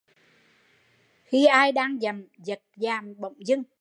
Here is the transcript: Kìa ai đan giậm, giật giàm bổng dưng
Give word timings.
Kìa 1.29 1.45
ai 1.51 1.71
đan 1.71 1.97
giậm, 1.97 2.27
giật 2.37 2.59
giàm 2.75 3.13
bổng 3.17 3.45
dưng 3.47 3.63